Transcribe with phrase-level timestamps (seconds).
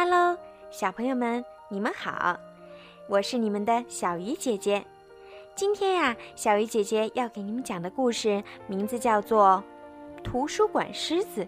[0.00, 0.38] Hello，
[0.70, 2.38] 小朋友们，你们好，
[3.08, 4.86] 我是你们的小鱼姐姐。
[5.56, 9.60] 今天呀，小鱼姐姐要给你们讲的故事名字叫做
[10.22, 11.44] 《图书馆狮子》。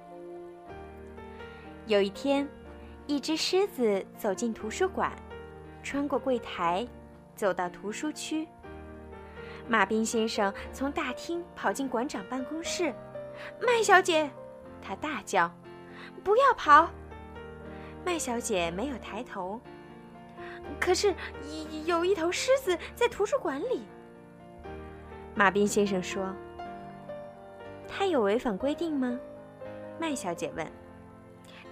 [1.87, 2.49] 有一天，
[3.06, 5.13] 一只狮子走进图书馆，
[5.85, 6.85] 穿过柜台，
[7.37, 8.49] 走到图书区。
[9.69, 12.92] 马彬先生从大厅跑进馆长办公室，
[13.60, 14.28] 麦小姐，
[14.82, 15.49] 他大叫
[16.24, 16.91] ：“不要跑！”
[18.04, 19.60] 麦小姐没有抬头。
[20.78, 21.14] 可是
[21.84, 23.82] 有一头狮子在图书馆里。
[25.34, 26.34] 马彬先生说
[27.88, 29.18] ：“他有违反规定吗？”
[29.98, 30.66] 麦小姐问。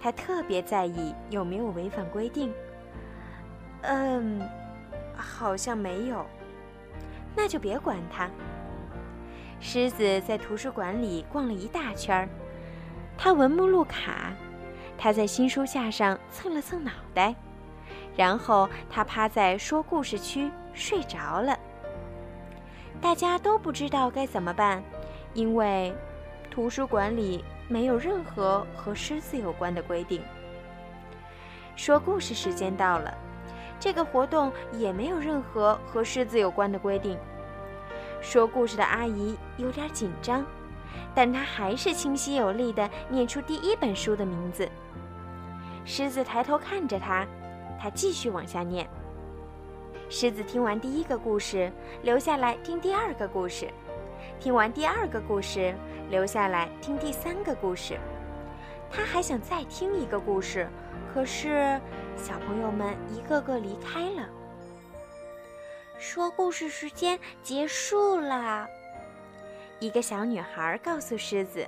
[0.00, 2.52] 他特别在意有没有违反规定。
[3.82, 4.40] 嗯，
[5.16, 6.24] 好像没有。
[7.34, 8.30] 那就别管他。
[9.60, 12.28] 狮子在图书馆里逛了一大圈儿，
[13.16, 14.32] 他闻目录卡。
[14.98, 17.34] 他在新书架上蹭了蹭脑袋，
[18.16, 21.56] 然后他趴在说故事区睡着了。
[23.00, 24.82] 大家都不知道该怎么办，
[25.34, 25.94] 因为
[26.50, 30.20] 图书馆里没有任何和狮子有关的规定。
[31.76, 33.16] 说故事时间到了，
[33.78, 37.16] 这个活动也没有任何和狮子有关的规定。
[38.20, 40.44] 说故事的阿姨有点紧张，
[41.14, 44.68] 但他还是清晰有力地念出第一本书的名字。
[45.84, 47.26] 狮子抬头看着他，
[47.80, 48.88] 他继续往下念。
[50.10, 51.70] 狮子听完第一个故事，
[52.02, 53.66] 留下来听第二个故事；
[54.40, 55.74] 听完第二个故事，
[56.10, 57.98] 留下来听第三个故事。
[58.90, 60.66] 他还想再听一个故事，
[61.12, 61.78] 可是
[62.16, 64.26] 小朋友们一个个离开了。
[65.98, 68.66] 说故事时间结束了，
[69.80, 71.66] 一个小女孩告诉狮子：“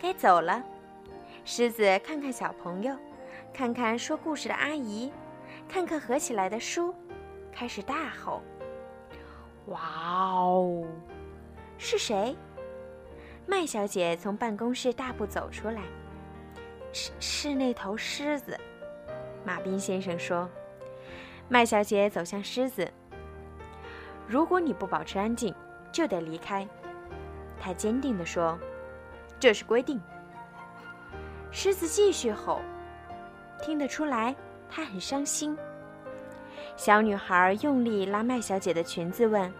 [0.00, 0.62] 该走了。”
[1.44, 2.96] 狮子看看小朋友，
[3.52, 5.12] 看看说故事的阿姨，
[5.68, 6.94] 看看合起来的书，
[7.52, 8.42] 开始大吼
[9.66, 9.80] ：“哇
[10.40, 10.84] 哦！
[11.78, 12.34] 是谁？”
[13.46, 15.82] 麦小姐从办公室大步走出来。
[16.92, 18.58] “是是那头狮子。”
[19.44, 20.48] 马彬先生说。
[21.46, 22.90] 麦小姐走向狮子。
[24.26, 25.54] “如果你不保持安静，
[25.94, 26.68] 就得离开。”
[27.58, 28.58] 她坚定地说
[29.38, 30.00] ，“这是规定。”
[31.52, 32.60] 狮子继续吼，
[33.62, 34.34] 听得出来，
[34.68, 35.56] 他很伤心。
[36.76, 39.52] 小女孩用力拉麦小姐的裙子，问：“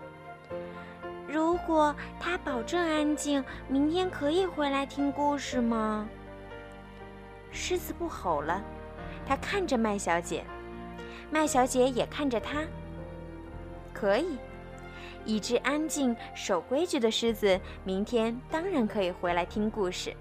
[1.30, 6.08] 如果她保证安静，明天可以回来听故事吗？”
[7.52, 8.60] 狮子不吼了，
[9.24, 10.44] 它看着麦小姐，
[11.30, 12.64] 麦小姐也看着他。
[13.92, 14.36] 可以，
[15.24, 20.14] 一只安静、守规矩的狮子，明天当然可以回来听故事。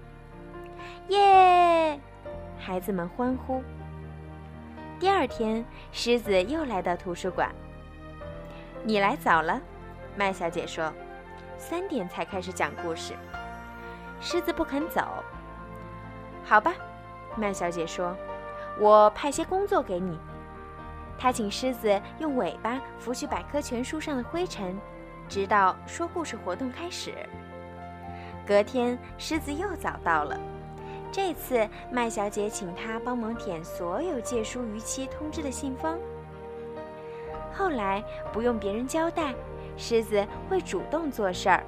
[1.08, 1.98] 耶！
[2.58, 3.62] 孩子们欢呼。
[4.98, 7.50] 第二天，狮子又来到图书馆。
[8.82, 9.60] 你来早了，
[10.16, 10.92] 麦小姐说。
[11.56, 13.14] 三点才开始讲故事。
[14.20, 15.02] 狮子不肯走。
[16.42, 16.74] 好吧，
[17.36, 18.16] 麦小姐说。
[18.78, 20.18] 我派些工作给你。
[21.16, 24.76] 她请狮子用尾巴拂去百科全书上的灰尘，
[25.28, 27.12] 直到说故事活动开始。
[28.46, 30.38] 隔天，狮子又早到了。
[31.10, 35.98] 这次麦小姐请他帮忙舔所有借书逾期通知的信封。
[37.52, 38.02] 后来
[38.32, 39.32] 不用别人交代，
[39.76, 41.64] 狮子会主动做事儿。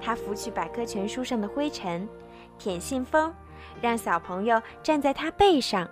[0.00, 2.08] 他拂去百科全书上的灰尘，
[2.58, 3.32] 舔信封，
[3.80, 5.88] 让小朋友站在他背上，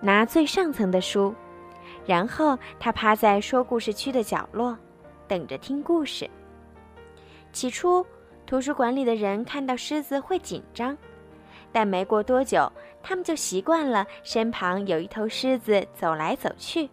[0.00, 1.34] 拿最上层的书，
[2.06, 4.76] 然后他趴在说故事区的角落，
[5.28, 6.28] 等着听故事。
[7.52, 8.04] 起初，
[8.46, 10.96] 图书馆里的人看到狮子会紧张。
[11.72, 12.70] 但没过多久，
[13.02, 16.88] 他们就习惯了身旁有一头狮子走来走去。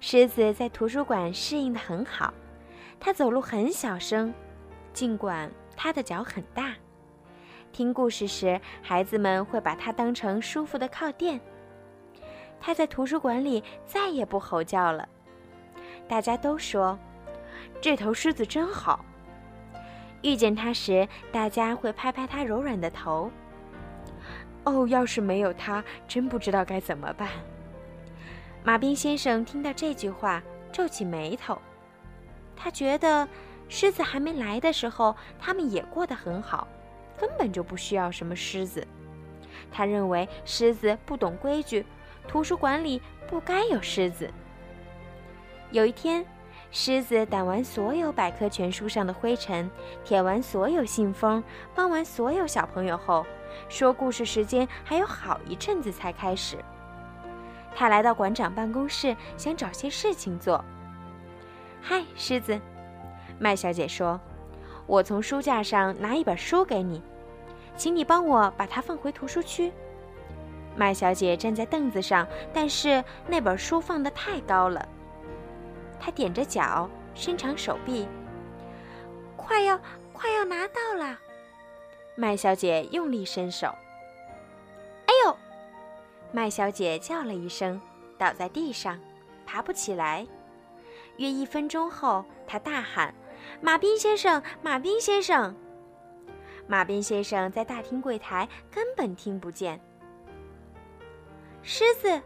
[0.00, 2.34] 狮子在图书馆适应得很好，
[2.98, 4.34] 它走路很小声，
[4.92, 6.74] 尽管它的脚很大。
[7.70, 11.40] 听故事时，孩子们会把它当成舒服的靠垫。
[12.58, 15.08] 它在图书馆里再也不吼叫了。
[16.08, 16.98] 大家都说，
[17.80, 19.04] 这头狮子真好。
[20.22, 23.30] 遇见它时，大家会拍拍它柔软的头。
[24.64, 27.28] 哦，要是没有它，真不知道该怎么办。
[28.62, 31.58] 马彬先生听到这句话，皱起眉头。
[32.54, 33.26] 他觉得，
[33.70, 36.68] 狮子还没来的时候，他们也过得很好，
[37.16, 38.86] 根本就不需要什么狮子。
[39.72, 41.86] 他认为狮子不懂规矩，
[42.28, 44.30] 图书馆里不该有狮子。
[45.70, 46.22] 有一天，
[46.72, 49.68] 狮子掸完所有百科全书上的灰尘，
[50.04, 51.42] 舔完所有信封，
[51.74, 53.26] 帮完所有小朋友后，
[53.68, 56.56] 说故事时间还有好一阵子才开始。
[57.74, 60.64] 他来到馆长办公室，想找些事情做。
[61.82, 62.60] 嗨，狮子，
[63.40, 64.20] 麦小姐说
[64.86, 67.02] ：“我从书架上拿一本书给你，
[67.76, 69.72] 请你帮我把它放回图书区。”
[70.76, 74.88] 麦小姐站在凳子上，但是那本书放得太高了。
[76.00, 78.08] 他踮着脚，伸长手臂，
[79.36, 79.78] 快要
[80.12, 81.18] 快要拿到了。
[82.16, 83.68] 麦小姐用力伸手，
[85.06, 85.36] 哎呦！
[86.32, 87.80] 麦小姐叫了一声，
[88.16, 88.98] 倒在地上，
[89.46, 90.26] 爬不起来。
[91.16, 93.14] 约一分钟后，她大喊
[93.60, 95.54] ：“马彬先生，马彬先生！”
[96.66, 99.80] 马彬先生在大厅柜台，根本听不见。
[101.62, 102.22] 狮子，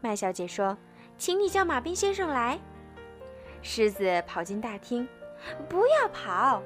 [0.00, 0.76] 麦小姐说
[1.18, 2.58] ：“请你叫马彬先生来。”
[3.62, 5.08] 狮子跑进大厅
[5.68, 6.62] ，“不要跑！”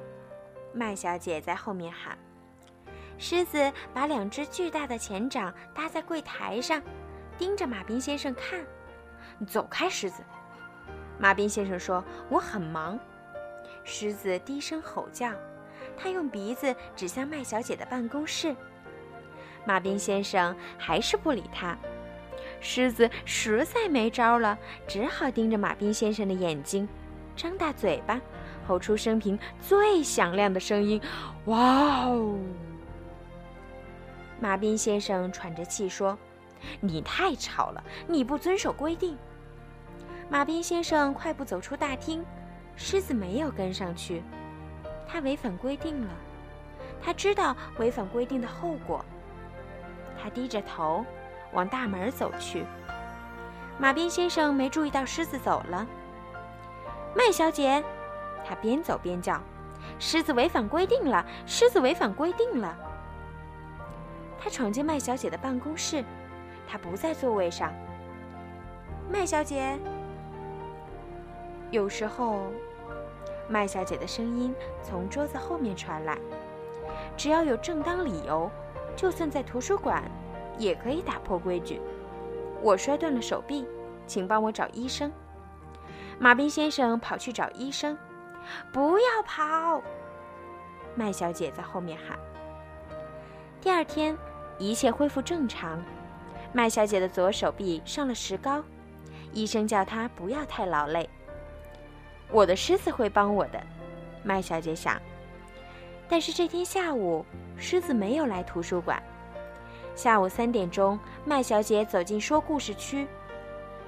[0.73, 2.17] 麦小姐在后面喊。
[3.19, 6.81] 狮子把两只巨大的前掌搭在柜台上，
[7.37, 8.65] 盯着马彬先生看。
[9.47, 10.23] “走开，狮子！”
[11.19, 12.99] 马彬先生说：“我很忙。”
[13.83, 15.31] 狮子低声吼叫，
[15.95, 18.55] 他用鼻子指向麦小姐的办公室。
[19.65, 21.77] 马彬先生还是不理他。
[22.59, 24.57] 狮子实在没招了，
[24.87, 26.87] 只好盯着马彬先生的眼睛，
[27.35, 28.19] 张大嘴巴，
[28.67, 31.01] 吼出生平最响亮的声音
[31.45, 32.37] ：“哇哦！”
[34.39, 36.17] 马彬先生喘着气说
[36.81, 39.17] ：“你太吵了，你不遵守规定。”
[40.29, 42.25] 马彬先生快步走出大厅，
[42.75, 44.21] 狮子没有跟上去，
[45.07, 46.09] 他违反规定了，
[47.01, 49.03] 他知道违反规定的后果，
[50.21, 51.05] 他低着头。
[51.53, 52.65] 往大门走去，
[53.79, 55.85] 马斌先生没注意到狮子走了。
[57.15, 57.83] 麦小姐，
[58.47, 59.41] 他边走边叫
[59.97, 61.25] ：“狮子违反规定了！
[61.45, 62.75] 狮子违反规定了！”
[64.39, 66.03] 他闯进麦小姐的办公室，
[66.67, 67.73] 她不在座位上。
[69.09, 69.79] 麦小姐，
[71.71, 72.51] 有时候，
[73.47, 74.53] 麦小姐的声音
[74.83, 76.17] 从桌子后面传来
[77.17, 78.51] ：“只要有正当理由，
[78.95, 80.03] 就算在图书馆。”
[80.57, 81.79] 也可以打破规矩。
[82.61, 83.65] 我摔断了手臂，
[84.05, 85.11] 请帮我找医生。
[86.19, 87.97] 马彬先生跑去找医生。
[88.71, 89.81] 不要跑！
[90.95, 92.17] 麦小姐在后面喊。
[93.59, 94.17] 第二天，
[94.57, 95.83] 一切恢复正常。
[96.53, 98.63] 麦小姐的左手臂上了石膏，
[99.33, 101.09] 医生叫她不要太劳累。
[102.31, 103.61] 我的狮子会帮我的，
[104.23, 104.99] 麦小姐想。
[106.07, 107.25] 但是这天下午，
[107.57, 109.03] 狮子没有来图书馆。
[109.97, 113.07] 下午三点钟，麦小姐走进说故事区。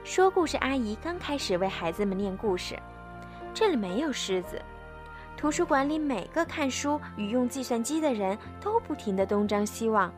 [0.04, 2.76] 说故事阿姨刚开始为孩子们念故事。
[3.54, 4.60] 这里没有狮子。
[5.38, 10.12] 图书馆里每个看书与用计算机的人都不停地东张西望，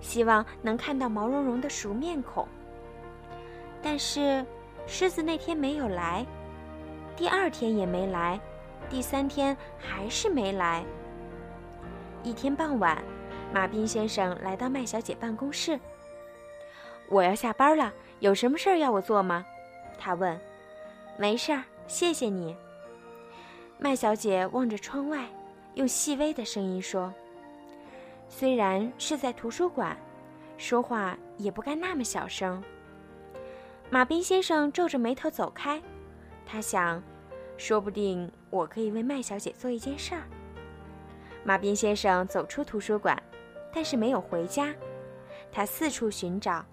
[0.00, 2.46] 希望能看到毛茸茸的熟面孔。
[3.82, 4.44] 但是，
[4.86, 6.26] 狮子那天没有来，
[7.16, 8.38] 第二天也没来，
[8.90, 10.84] 第三天还是没来。
[12.22, 13.02] 一天傍晚。
[13.52, 15.78] 马彬先生来到麦小姐办公室。
[17.08, 19.44] 我要下班了，有什么事儿要我做吗？
[19.98, 20.38] 他问。
[21.16, 22.54] 没事儿，谢谢你。
[23.78, 25.24] 麦小姐望着窗外，
[25.74, 27.12] 用细微的声音说
[28.28, 29.96] ：“虽然是在图书馆，
[30.58, 32.62] 说话也不该那么小声。”
[33.90, 35.82] 马彬先生皱着眉头走开。
[36.44, 37.02] 他想，
[37.56, 40.22] 说不定我可以为麦小姐做一件事儿。
[41.42, 43.20] 马彬先生走出图书馆。
[43.72, 44.74] 但是没有回家，
[45.52, 46.64] 他四处寻找，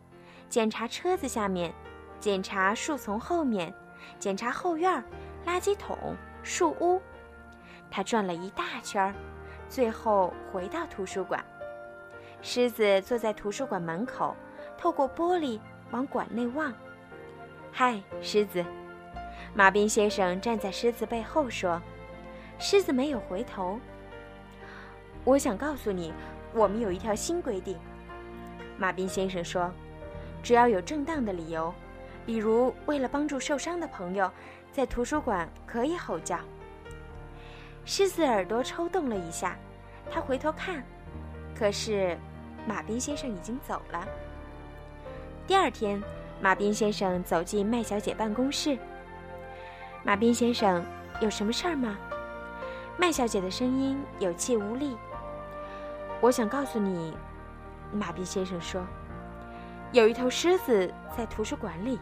[0.49, 1.73] 检查车子下面，
[2.19, 3.73] 检查树丛后面，
[4.19, 5.03] 检查后院、
[5.45, 7.01] 垃圾桶、树屋。
[7.91, 9.13] 他转了一大圈儿，
[9.69, 11.43] 最后回到图书馆。
[12.41, 14.35] 狮子坐在图书馆门口，
[14.77, 15.59] 透过玻璃
[15.91, 16.73] 往馆内望。
[17.71, 18.63] “嗨，狮子！”
[19.53, 21.81] 马彬先生站在狮子背后说。
[22.57, 23.77] 狮子没有回头。
[25.25, 26.13] 我想告诉你。
[26.55, 27.77] 我们有一条新规定，
[28.77, 29.69] 马彬先生说
[30.41, 31.73] ：“只要有正当的理由，
[32.25, 34.31] 比如为了帮助受伤的朋友，
[34.71, 36.39] 在图书馆可以吼叫。”
[37.83, 39.57] 狮子耳朵抽动了一下，
[40.09, 40.81] 他回头看，
[41.53, 42.17] 可是
[42.65, 44.07] 马彬先生已经走了。
[45.45, 46.01] 第二天，
[46.41, 48.77] 马彬先生走进麦小姐办公室。
[50.05, 50.81] 马彬先生，
[51.19, 51.97] 有什么事儿吗？
[52.97, 54.95] 麦小姐的声音有气无力。
[56.21, 57.15] 我想告诉你，
[57.91, 58.81] 马彬先生说，
[59.91, 61.99] 有一头狮子在图书馆里。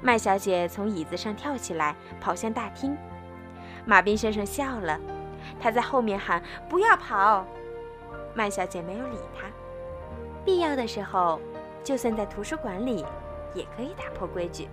[0.00, 2.96] 麦小姐从椅子上跳起来，跑向大厅。
[3.84, 4.98] 马彬先生笑了，
[5.60, 7.44] 他在后面喊：“不要跑！”
[8.34, 9.46] 麦小姐没有理他。
[10.44, 11.40] 必要的时候，
[11.84, 13.04] 就算在图书馆里，
[13.54, 14.68] 也可以打破规矩。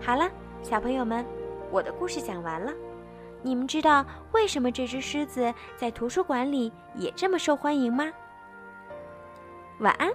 [0.00, 0.30] 好了，
[0.62, 1.24] 小朋友们，
[1.70, 2.72] 我的故事讲完了。
[3.44, 8.10] 你们知道为什么这只狮子在图书馆里也这么受欢迎吗？
[9.80, 10.10] 晚安。